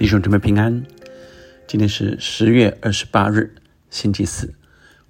[0.00, 0.82] 弟兄姊妹平安，
[1.66, 3.54] 今天是十月二十八日，
[3.90, 4.54] 星期四。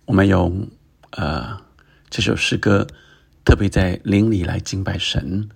[0.04, 0.68] 我们用
[1.12, 1.56] 呃
[2.10, 2.84] 这首诗歌，
[3.44, 5.48] 特别在灵里来敬拜神，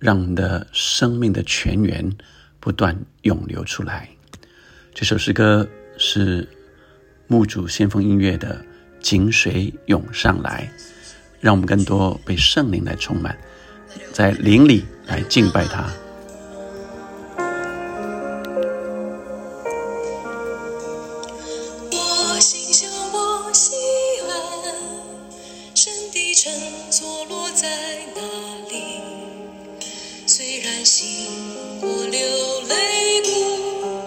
[0.00, 2.10] 让我们的生命的泉源
[2.58, 4.08] 不断涌流出来。
[4.92, 6.48] 这首诗歌是
[7.28, 8.56] 牧主先锋音乐的
[9.00, 10.68] 《井水涌上来》，
[11.38, 13.38] 让我们更多被圣灵来充满，
[14.12, 15.88] 在灵里来敬拜他。
[26.46, 26.54] 人
[26.90, 27.68] 坐落在
[28.14, 28.22] 那
[28.70, 28.76] 里。
[30.28, 31.08] 虽然行
[31.80, 32.20] 过流
[32.68, 34.04] 泪谷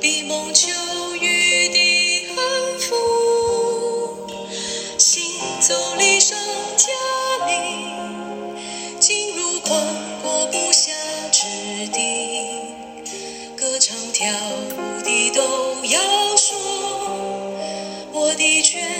[0.00, 0.68] 比梦秋
[1.20, 2.36] 雨的安
[2.78, 2.94] 抚
[4.98, 5.24] 行
[5.60, 6.38] 走离上
[6.76, 6.86] 家
[7.46, 9.80] 里进入宽
[10.22, 10.92] 阔不下
[11.32, 11.42] 之
[11.88, 12.60] 地
[13.56, 14.32] 歌唱跳
[14.76, 16.56] 舞的都要说
[18.12, 18.97] 我的全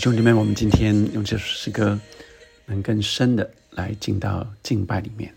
[0.00, 2.00] 兄弟们，我们今天用这首诗歌，
[2.64, 5.34] 能更深的来进到敬拜里面。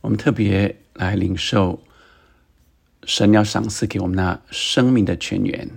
[0.00, 1.80] 我们特别来领受
[3.04, 5.70] 神要赏赐给我们那生命的泉源，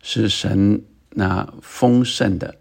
[0.00, 2.56] 是神那丰盛的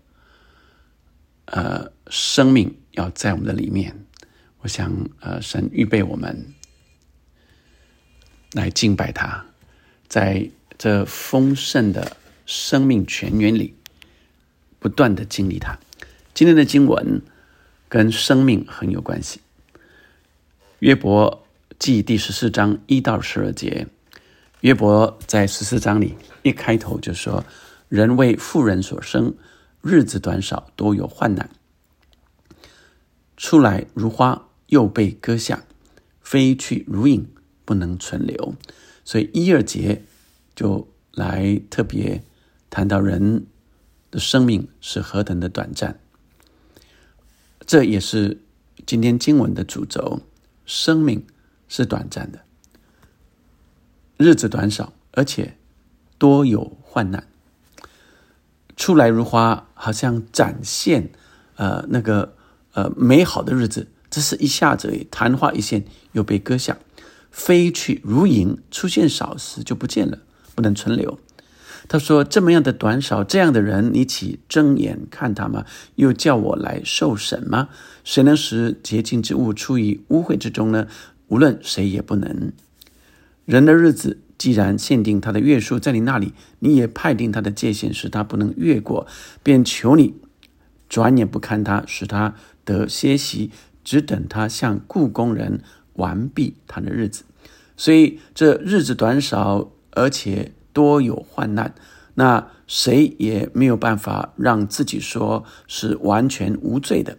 [1.45, 3.97] 呃生命要在我们的里面。
[4.59, 6.53] 我想，呃，神预备我们
[8.51, 9.45] 来敬拜他，
[10.09, 13.73] 在这丰盛的生命泉源里。
[14.81, 15.78] 不断的经历它。
[16.33, 17.22] 今天的经文
[17.88, 19.39] 跟生命很有关系。
[20.80, 21.45] 约伯
[21.78, 23.88] 记第十四章一到十二节，
[24.62, 27.45] 约伯在十四章里一开头就说
[27.89, 29.36] ：“人为富人所生，
[29.81, 31.51] 日子短少，多有患难。
[33.38, 35.60] 出来如花，又被割下；
[36.22, 37.28] 飞去如影，
[37.66, 38.56] 不能存留。”
[39.06, 40.04] 所以一二节
[40.56, 42.24] 就来特别
[42.72, 43.45] 谈到人。
[44.11, 45.99] 的生命是何等的短暂，
[47.65, 48.41] 这也是
[48.85, 50.21] 今天经文的主轴。
[50.63, 51.25] 生命
[51.67, 52.41] 是短暂的，
[54.15, 55.57] 日子短少，而且
[56.17, 57.27] 多有患难。
[58.77, 61.11] 出来如花，好像展现
[61.55, 62.35] 呃那个
[62.73, 66.77] 呃美好的日子，这是一下子昙花一现，又被割下，
[67.31, 70.19] 飞去如影，出现少时就不见了，
[70.55, 71.19] 不能存留。
[71.88, 75.66] 他说：“这么样的短少，这样的人，你岂睁眼看他吗？
[75.95, 77.69] 又叫我来受审吗？
[78.04, 80.88] 谁能使洁净之物出于污秽之中呢？
[81.28, 82.54] 无论谁也不能。
[83.45, 89.07] 人的日子既然限定他的月数在你那里，你也派定他的界限，使他不能越过，
[89.44, 90.13] 便求你
[90.88, 93.51] 转眼不看他，使他得歇息，
[93.83, 95.62] 只等他向故宫人
[95.94, 97.24] 完毕他的日子。
[97.75, 101.73] 所以这日子短少，而且。”多有患难，
[102.15, 107.18] 那谁也没有办法让自己说是完全无罪的。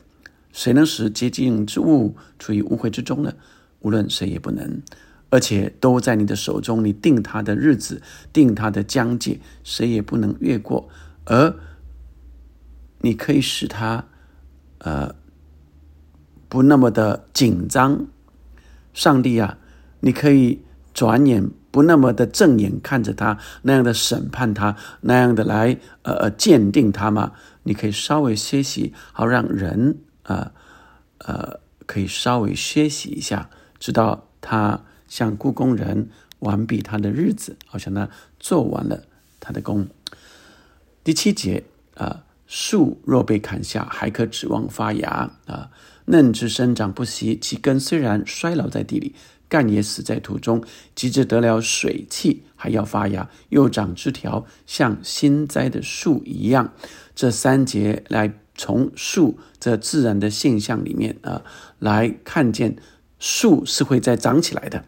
[0.52, 3.32] 谁能使洁净之物处于污秽之中呢？
[3.80, 4.82] 无论谁也不能，
[5.30, 6.84] 而且都在你的手中。
[6.84, 8.02] 你定他的日子，
[8.32, 10.88] 定他的疆界，谁也不能越过。
[11.24, 11.56] 而
[13.00, 14.06] 你可以使他，
[14.78, 15.14] 呃，
[16.48, 18.06] 不那么的紧张。
[18.92, 19.58] 上帝啊，
[20.00, 20.60] 你可以
[20.92, 21.50] 转眼。
[21.72, 27.32] 不那么的正眼看着他，那样的审判他，那样的来呃呃鉴定他吗？
[27.62, 30.52] 你可以稍微歇息，好让人呃
[31.18, 33.48] 呃可以稍微歇息一下，
[33.78, 36.10] 直到他向故宫人
[36.40, 38.08] 完毕他的日子，好像他
[38.38, 39.04] 做完了
[39.40, 39.88] 他的工。
[41.02, 41.64] 第七节
[41.94, 45.70] 啊，树若被砍下，还可指望发芽啊，
[46.04, 49.14] 嫩枝生长不息，其根虽然衰老在地里。
[49.52, 50.64] 干也死在土中，
[50.94, 56.72] 即至得了水气，还要发芽，又长枝条，像新栽的树一样。
[57.14, 61.42] 这三节来从树这自然的现象里面啊，
[61.78, 62.76] 来看见
[63.18, 64.86] 树是会再长起来的。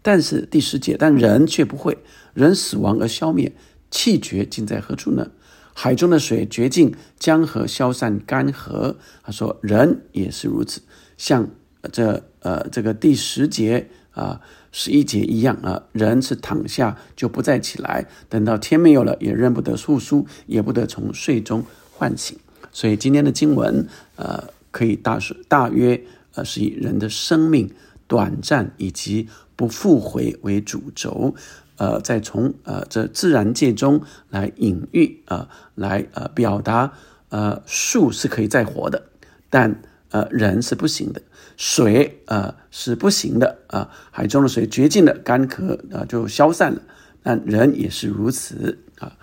[0.00, 1.98] 但是第十节，但人却不会，
[2.34, 3.52] 人死亡而消灭，
[3.90, 5.32] 气绝，尽在何处呢？
[5.72, 8.94] 海中的水绝尽，江河消散干涸。
[9.24, 10.82] 他说，人也是如此，
[11.16, 11.50] 像
[11.90, 13.90] 这呃这个第十节。
[14.14, 14.40] 啊，
[14.72, 22.38] 十一节一样啊，人是躺下就不再起来，等到天没有了，也认不得复苏，也不得从睡中唤醒。
[22.72, 26.02] 所以今天的经文，呃，可以大是大约
[26.34, 27.70] 呃是以人的生命
[28.08, 31.34] 短暂以及不复回为主轴，
[31.76, 36.92] 呃，再从呃这自然界中来隐喻啊，来呃表达
[37.28, 39.04] 呃树是可以再活的，
[39.48, 39.80] 但
[40.14, 41.20] 呃人是不行的。
[41.56, 46.80] 水啊是不行的啊，海中的水绝尽了，干涸啊就消散了。
[47.20, 49.16] 但人也是如此啊。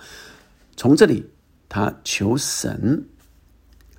[0.75, 1.29] 从这里，
[1.69, 3.05] 他求神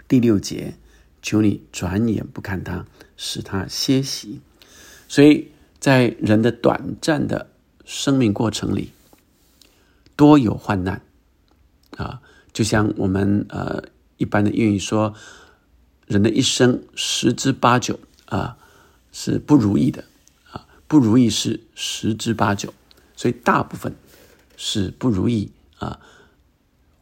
[0.07, 0.75] 第六节，
[1.23, 2.85] 求你转眼不看他，
[3.17, 4.41] 使他歇息。
[5.09, 7.49] 所以在人的短暂的
[7.85, 8.93] 生命过程里，
[10.17, 11.01] 多有患难
[11.97, 12.21] 啊，
[12.53, 13.83] 就像我们呃
[14.17, 15.15] 一般的谚语说，
[16.13, 17.99] 人的一生十之八九。
[18.27, 18.57] 啊，
[19.13, 20.05] 是不如意的
[20.53, 22.73] 啊，不如意是十之八九，
[23.15, 23.95] 所以大部分
[24.57, 26.01] 是不如意啊，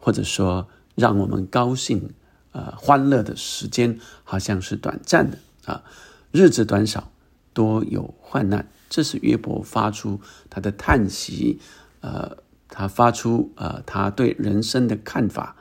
[0.01, 2.11] 或者说让我们高兴、
[2.51, 5.85] 呃欢乐的时间，好像是短暂的啊，
[6.33, 7.13] 日子短少，
[7.53, 8.69] 多有患难。
[8.89, 11.61] 这是约伯发出他的叹息，
[12.01, 15.55] 呃，他发出呃他对人生的看法，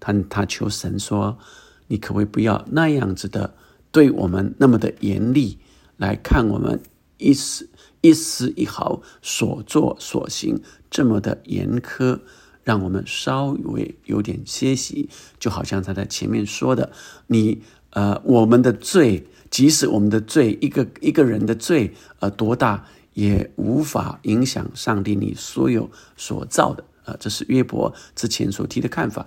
[0.00, 1.38] 他他求神说
[1.88, 3.54] ：“你可不可以不要那样子的？”
[3.90, 5.58] 对我们那么的严厉
[5.98, 6.80] 来看，我们
[7.16, 10.60] 一丝一丝一毫所作所行
[10.90, 12.18] 这么的严苛，
[12.64, 16.90] 让我们稍微有点歇息，就好像他在前面说的，
[17.28, 29.24] 你呃，我们的罪，即使我们的罪，一个一个人的罪，呃，多大也无法影响上帝你所有所造的，啊，这是约伯之前所提的看法，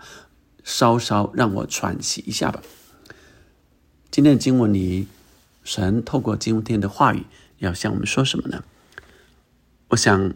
[0.68, 2.62] 稍稍让我喘息一下吧。
[4.12, 5.08] 今天的经文里，
[5.64, 7.24] 神透过今天的话语
[7.60, 8.66] 要向我们说什么呢？
[9.88, 10.34] 我想，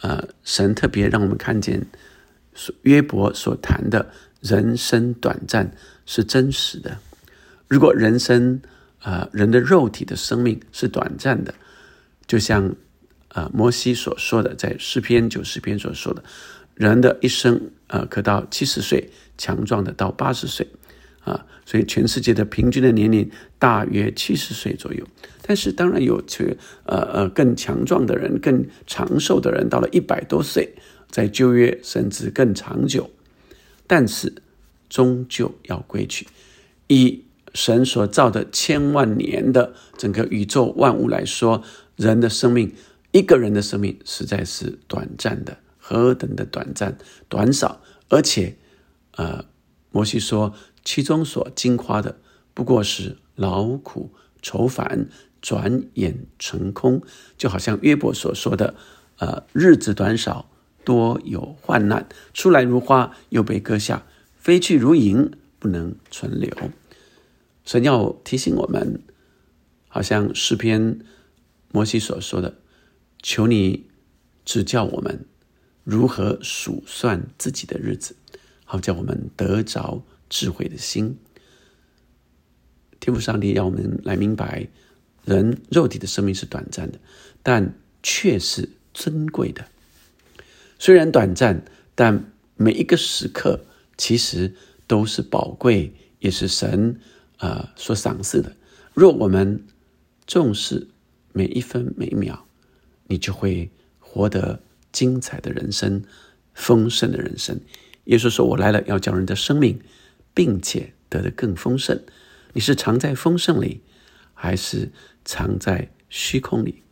[0.00, 1.86] 呃，神特别让我们看见，
[2.82, 5.72] 约伯所谈的人生短暂
[6.06, 6.98] 是真实的。
[7.68, 8.60] 如果人生，
[9.02, 11.54] 呃，人的肉体的生命是短暂的，
[12.26, 12.74] 就像，
[13.28, 16.24] 呃，摩西所说的，在诗篇九十篇所说的，
[16.74, 19.10] 人的一生，呃，可到七十岁，
[19.42, 20.66] 强壮的到八十岁。
[21.24, 25.06] 啊，所以全世界的平均的年龄大约七十岁左右，
[25.46, 30.74] 但是当然有去呃呃更强壮的人、更长寿的人，到了一百多岁，
[31.08, 33.08] 在旧约甚至更长久，
[33.86, 34.34] 但是
[34.88, 36.26] 终究要归去。
[36.88, 37.22] 以
[37.54, 41.62] 神所造的千万年的整个宇宙万物来说，
[41.94, 42.74] 人的生命，
[43.12, 48.56] 一个人的生命实在是短暂的，何等的短暂、短少，而且，
[49.16, 49.44] 呃，
[49.90, 50.54] 摩西说。
[50.84, 52.18] 其中所惊夸的，
[52.54, 55.08] 不过是劳苦愁烦，
[55.40, 57.00] 转眼成空。
[57.38, 58.74] 就好像约伯所说的
[59.18, 60.50] ：“呃，日子短少，
[60.84, 64.04] 多有患难，出来如花，又被割下；
[64.34, 66.50] 飞去如影，不能存留。”
[67.64, 69.00] 神要提醒我们，
[69.86, 70.98] 好像诗篇
[71.70, 72.58] 摩西所说的
[73.22, 73.86] ：“求你
[74.44, 75.24] 指教我们
[75.84, 78.16] 如何数算自己的日子，
[78.72, 80.02] 好叫我们得着。”
[80.34, 81.18] 智慧的心，
[83.00, 84.66] 天赋上帝要我们来明白，
[85.26, 86.98] 人肉体的生命是短暂的，
[87.42, 89.66] 但却是珍贵的。
[90.78, 91.62] 虽然短暂，
[91.94, 93.66] 但每一个时刻
[93.98, 94.54] 其实
[94.86, 96.98] 都是宝贵，也是神
[97.36, 98.56] 啊所赏赐的。
[98.94, 99.62] 若我们
[100.26, 100.88] 重视
[101.34, 102.46] 每一分每一秒，
[103.06, 106.02] 你就会活得精彩的人生，
[106.54, 107.60] 丰盛的人生。
[108.04, 109.80] 耶稣说：“我来了，要叫人的生命。”
[110.34, 112.00] 并且得的更丰盛，
[112.54, 113.82] 你是藏在丰盛里，
[114.32, 114.90] 还是
[115.26, 116.82] 藏在虚空里？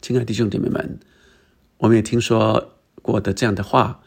[0.00, 1.00] 亲爱的弟兄姐妹们，
[1.78, 4.04] 我们也听说过的这样的话：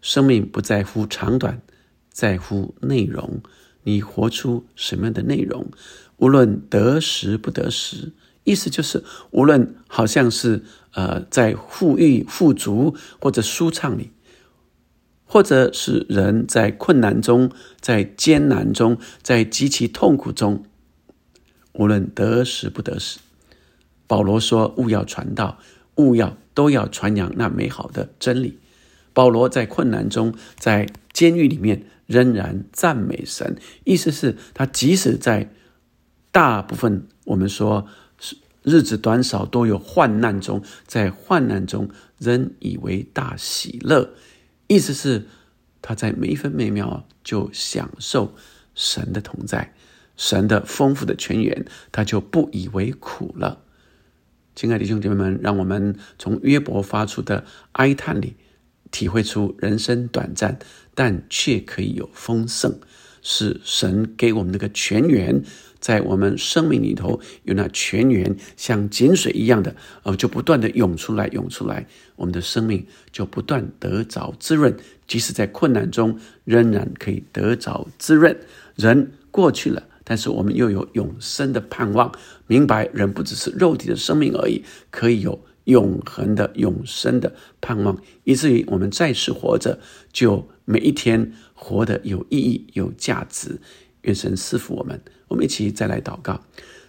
[0.00, 1.60] 生命不在乎长短，
[2.08, 3.42] 在乎内容。
[3.82, 5.70] 你活出什么样的内容？
[6.16, 8.12] 无论得时不得时，
[8.44, 10.64] 意思就是，无论好像是
[10.94, 14.12] 呃在富裕富足或者舒畅里。
[15.32, 20.62] 或者是人在困难中，在艰难中，在极其痛苦中，
[21.72, 23.18] 无论得失不得失，
[24.06, 25.58] 保罗说：“勿要传道，
[25.94, 28.58] 勿要都要传扬那美好的真理。”
[29.14, 35.50] 保罗在困难中，在监狱里面仍然赞美神，意思是，他即使在
[36.30, 37.86] 大部分我们说
[38.18, 44.10] 是日子短少都有患难中，在患难中仍以为大喜乐。
[44.72, 45.26] 意思是，
[45.82, 48.34] 他在每一分每秒就享受
[48.74, 49.74] 神的同在，
[50.16, 53.62] 神的丰富的泉源，他就不以为苦了。
[54.54, 58.36] 亲爱的弟兄姐妹们，让我们从约伯发出的哀叹里，
[58.90, 60.58] 体会出人生短暂，
[60.94, 62.80] 但却可以有丰盛，
[63.20, 65.44] 是神给我们那个泉源。
[65.82, 69.74] 在我们生命里头有那泉源，像井水一样的，
[70.04, 74.74] 呃，就不断的涌出来，涌出来，我们的生命就不断得着滋润。
[75.08, 78.34] 即使在困难中，仍然可以得着滋润。
[78.76, 82.12] 人过去了，但是我们又有永生的盼望。
[82.46, 89.80] 明白，人不只是肉体的生命而已，可以有永恒的永生的盼望，以至于我们再次活着，
[90.12, 93.58] 就每一天活得有意义、有价值。
[94.02, 95.00] 愿神赐福我们。
[95.28, 96.42] 我们一起再来祷告，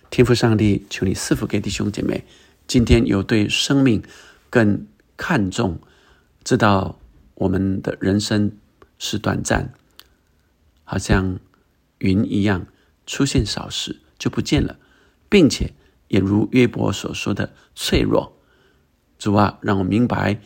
[0.09, 2.25] 天父上帝，求你赐福给弟兄姐妹。
[2.67, 4.03] 今天有对生命
[4.49, 5.79] 更看重，
[6.43, 6.99] 知道
[7.35, 8.51] 我们的人生
[8.97, 9.73] 是短暂，
[10.83, 11.39] 好像
[11.99, 12.67] 云一样
[13.05, 14.77] 出现少时就不见了，
[15.29, 15.73] 并且
[16.07, 18.37] 也如约伯所说的脆弱。
[19.17, 20.39] 主啊，让我明白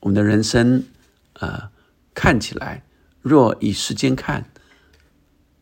[0.00, 0.84] 我们的人生，
[1.34, 1.70] 呃，
[2.14, 2.84] 看起来
[3.20, 4.50] 若以时间看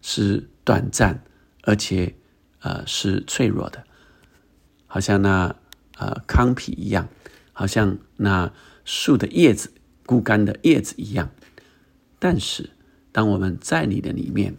[0.06, 1.20] 是短暂。
[1.68, 2.14] 而且，
[2.60, 3.82] 呃，是脆弱的，
[4.86, 5.52] 好像那
[5.98, 7.08] 呃糠皮一样，
[7.52, 8.52] 好像那
[8.84, 9.72] 树的叶子
[10.04, 11.28] 枯干的叶子一样。
[12.20, 12.70] 但是，
[13.10, 14.54] 当我们在你的里面，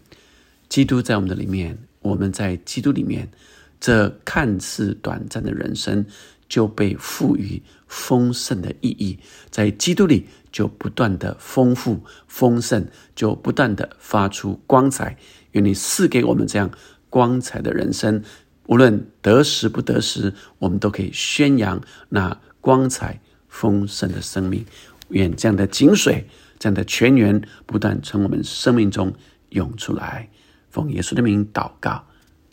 [0.67, 3.31] 基督在我们的里面，我们在基督里面，
[3.79, 6.05] 这看似短暂的人生，
[6.49, 9.17] 就被赋予丰盛的意义，
[9.49, 10.27] 在基督里
[10.57, 12.83] 就不断的丰富丰盛，
[13.13, 15.15] 就不断的发出光彩。
[15.51, 16.67] 愿你赐给我们这样
[17.11, 18.23] 光彩的人生，
[18.65, 24.65] 无论得时不得时，我们都可以宣扬那光彩丰盛的生命。
[25.09, 29.13] 愿这样的井水，这样的泉源，不断从我们生命中
[29.49, 30.27] 涌出来。
[30.71, 32.03] 奉耶稣的名祷告，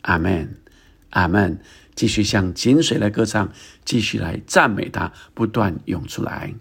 [0.01, 0.55] 阿门，
[1.09, 1.59] 阿门。
[1.95, 3.51] 继续向井水来歌唱，
[3.83, 6.53] 继续来赞美他，不断涌出来。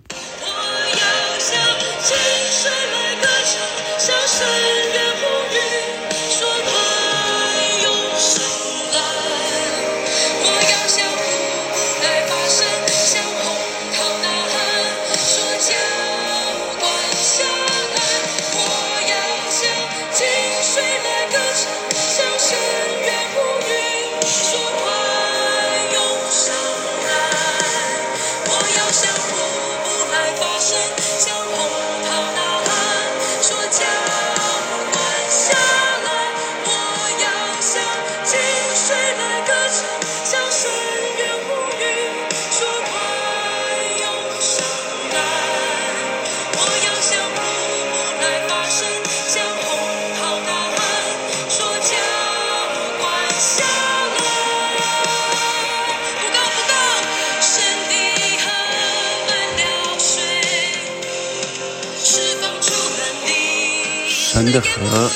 [64.54, 65.10] 的河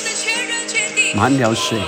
[1.14, 1.78] 满了水，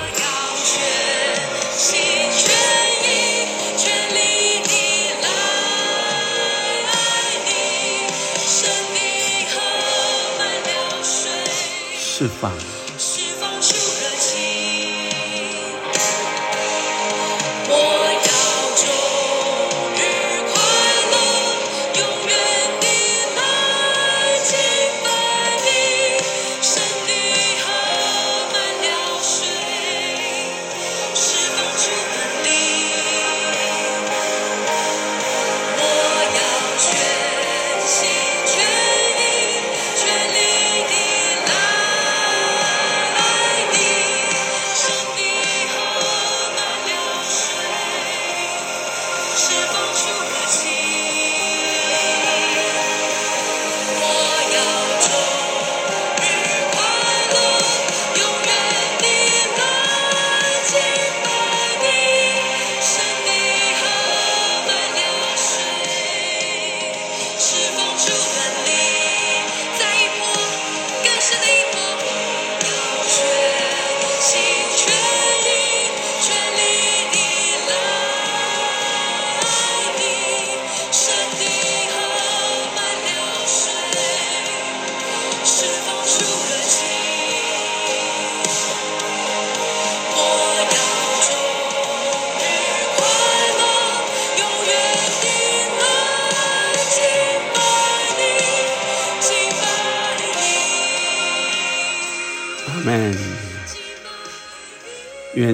[11.99, 12.70] 释放。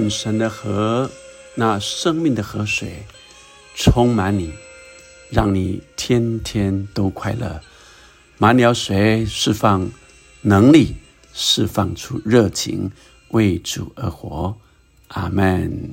[0.09, 1.09] 神的河，
[1.55, 3.03] 那生命的河水，
[3.75, 4.51] 充满你，
[5.29, 7.61] 让你天天都快乐。
[8.37, 9.89] 满了水，释放
[10.41, 10.95] 能力，
[11.33, 12.91] 释放出热情，
[13.29, 14.55] 为主而活。
[15.09, 15.89] 阿门。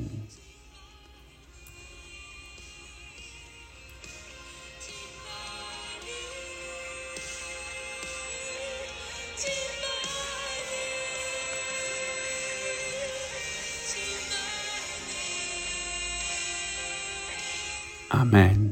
[18.25, 18.64] Amen.